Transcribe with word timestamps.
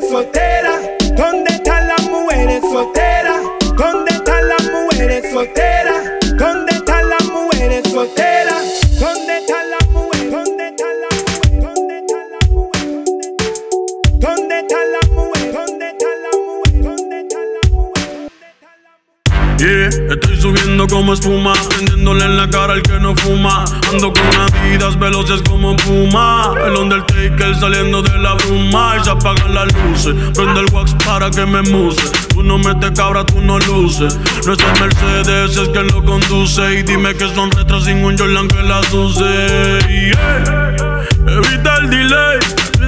sauter 0.00 0.55
Yeah, 19.58 19.88
estoy 19.88 20.36
subiendo 20.38 20.86
como 20.86 21.14
espuma, 21.14 21.54
prendiéndole 21.70 22.24
en 22.26 22.36
la 22.36 22.48
cara 22.50 22.74
al 22.74 22.82
que 22.82 23.00
no 23.00 23.16
fuma. 23.16 23.64
Ando 23.90 24.12
con 24.12 24.22
Adidas 24.38 24.98
veloces 24.98 25.40
como 25.48 25.74
Puma. 25.76 26.52
El 26.66 26.76
Undertaker 26.76 27.54
saliendo 27.58 28.02
de 28.02 28.18
la 28.18 28.34
bruma 28.34 28.96
y 29.00 29.04
se 29.04 29.10
apagan 29.10 29.54
las 29.54 29.72
luces. 29.72 30.14
Prende 30.34 30.60
el 30.60 30.66
wax 30.74 30.94
para 31.06 31.30
que 31.30 31.46
me 31.46 31.62
muse. 31.62 32.02
Tú 32.28 32.42
no 32.42 32.58
metes 32.58 32.90
cabra, 32.90 33.24
tú 33.24 33.40
no 33.40 33.58
luces. 33.60 34.18
No 34.46 34.52
es 34.52 34.58
el 34.58 34.80
Mercedes, 34.80 35.56
es 35.56 35.68
que 35.70 35.82
lo 35.84 36.04
conduce. 36.04 36.78
Y 36.78 36.82
dime 36.82 37.14
que 37.14 37.26
son 37.34 37.50
retros 37.50 37.84
sin 37.84 38.04
un 38.04 38.18
Jordan 38.18 38.48
que 38.48 38.62
las 38.62 38.92
use. 38.92 39.78
Evita 41.26 41.76
el 41.78 41.90
delay. 41.90 42.38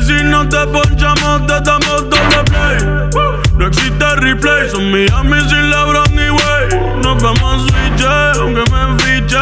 si 0.06 0.22
no 0.24 0.46
te 0.48 0.66
ponchamos, 0.66 1.46
te 1.46 1.60
damos 1.60 2.10
doble 2.10 2.44
play. 2.44 3.17
No 3.58 3.66
existe 3.66 4.16
replay, 4.16 4.70
son 4.70 4.90
Miami 4.92 5.40
sin 5.48 5.70
LeBron 5.70 6.10
ni 6.12 6.30
way. 6.30 7.02
Nos 7.02 7.20
vamos 7.22 7.42
a 7.42 7.66
switch, 7.66 8.04
aunque 8.38 8.62
me 8.70 8.98
fiche. 9.02 9.36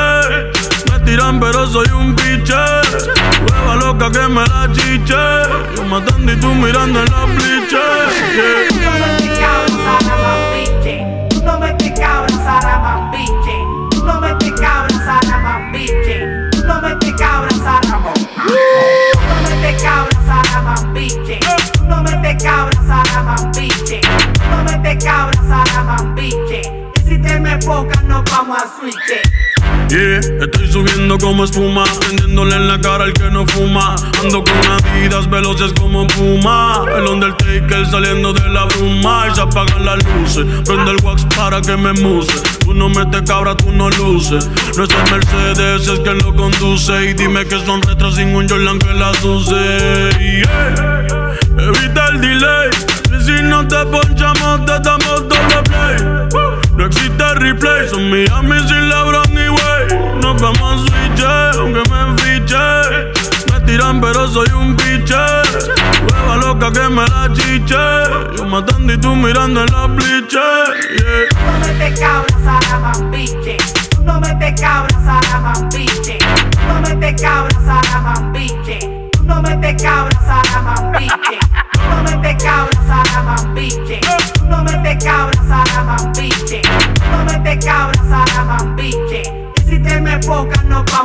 Me 0.90 0.98
tiran, 1.04 1.38
pero 1.38 1.66
soy 1.66 1.86
un 1.90 2.16
biche. 2.16 2.54
Hueva 3.42 3.76
loca 3.76 4.10
que 4.10 4.26
me 4.26 4.42
la 4.46 4.68
chiche. 4.72 5.76
Yo 5.76 5.84
matando 5.84 6.32
y 6.32 6.36
tú 6.36 6.48
mirando 6.54 7.00
en 7.00 7.10
la. 7.10 7.26
Yeah. 8.76 9.15
No 24.96 25.02
metes 25.02 25.04
cabra, 25.04 25.64
Saramambiche. 25.64 26.62
Y 26.96 27.08
si 27.08 27.18
te 27.18 27.40
me 27.40 27.56
pocas, 27.58 28.02
nos 28.04 28.24
vamos 28.30 28.58
a 28.58 28.80
switch. 28.80 28.94
Yeah, 29.88 30.18
estoy 30.18 30.72
subiendo 30.72 31.16
como 31.18 31.44
espuma, 31.44 31.84
prendiéndole 32.00 32.56
en 32.56 32.68
la 32.68 32.80
cara 32.80 33.04
al 33.04 33.12
que 33.12 33.30
no 33.30 33.46
fuma. 33.46 33.94
Ando 34.20 34.42
con 34.42 34.54
Adidas 34.72 35.30
veloces 35.30 35.72
como 35.78 36.06
Puma. 36.08 36.84
El 36.96 37.06
Undertaker 37.06 37.86
saliendo 37.86 38.32
de 38.32 38.48
la 38.48 38.64
bruma 38.64 39.26
y 39.30 39.34
se 39.34 39.42
apagan 39.42 39.84
las 39.84 40.04
luces. 40.04 40.44
Prende 40.64 40.90
el 40.90 41.04
wax 41.04 41.24
para 41.36 41.60
que 41.60 41.76
me 41.76 41.92
muse. 41.92 42.40
Tú 42.64 42.74
no 42.74 42.88
metes 42.88 43.22
cabra, 43.22 43.56
tú 43.56 43.70
no 43.70 43.88
luces. 43.90 44.48
No 44.76 44.84
es 44.84 44.90
el 44.90 45.10
Mercedes, 45.12 45.88
es 45.88 46.00
que 46.00 46.14
lo 46.14 46.34
conduce. 46.34 47.10
Y 47.10 47.14
dime 47.14 47.44
que 47.46 47.64
son 47.64 47.80
retros 47.82 48.16
sin 48.16 48.34
un 48.34 48.48
Jordan 48.48 48.78
que 48.78 48.92
las 48.92 49.22
use. 49.22 50.10
Yeah. 50.18 51.36
Evita 51.58 52.08
el 52.08 52.20
delay. 52.20 52.75
No 53.62 53.68
te 53.68 53.86
ponchamos, 53.86 54.66
te 54.66 54.78
damos 54.80 55.28
doble 55.28 55.62
play. 55.64 55.96
No 56.76 56.84
existe 56.84 57.34
replay, 57.36 57.88
son 57.88 58.10
Miami 58.10 58.58
sin 58.68 58.88
LeBron 58.88 59.24
ni 59.30 59.48
way. 59.48 60.20
Nos 60.20 60.40
vamos 60.42 60.74
a 60.74 60.86
switch, 60.86 61.22
aunque 61.58 61.82
me 61.90 62.18
fiche. 62.18 62.56
Me 63.50 63.60
tiran, 63.60 64.00
pero 64.00 64.28
soy 64.28 64.48
un 64.50 64.76
biche. 64.76 65.14
Hueva 66.04 66.36
loca 66.36 66.70
que 66.70 66.88
me 66.90 67.06
la 67.06 67.32
chiche. 67.32 68.36
Yo 68.36 68.44
matando 68.44 68.92
y 68.92 68.98
tú 68.98 69.16
mirando 69.16 69.64
en 69.64 69.72
la 69.72 69.88
pliche. 69.96 70.38
Yeah. 70.98 71.24
No 71.46 71.66
metes 71.66 71.98
cabra, 71.98 72.36
Saramambiche. 72.44 73.56
Tú 73.90 74.02
no 74.04 74.20
metes 74.20 74.60
cabra, 74.60 74.90
Saramambiche. 75.02 76.18
Tú 76.18 76.66
no 76.68 76.80
metes 76.82 77.22
cabra, 77.22 77.60
Saramambiche. 77.64 79.08
Tú 79.12 79.24
no 79.24 79.40
metes 79.40 79.82
cabra, 79.82 79.82
Saramambiche. 79.82 80.05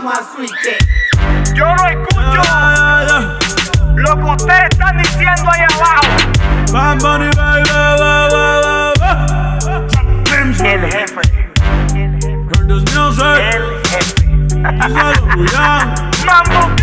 Vamos 0.01 0.19
a 0.19 0.23
switch. 0.35 1.53
Yo 1.53 1.66
no 1.75 1.85
escucho 1.88 2.41
Yeah, 2.44 3.06
yeah. 3.07 3.39
lo 3.95 4.16
que 4.16 4.23
ustedes 4.23 4.63
están 4.72 4.97
diciendo 4.97 5.50
ahí 5.51 5.62
abajo. 5.75 6.07
Bad 6.72 6.97
Bunny, 7.01 7.29
baby, 7.35 7.69
baby, 7.69 9.00
baby. 9.00 9.81
El 10.34 10.56
jefe, 10.56 11.22
el 11.95 12.11
jefe. 12.22 12.41
Díselo, 14.72 15.13
yeah. 15.51 16.09
Mambo 16.25 16.81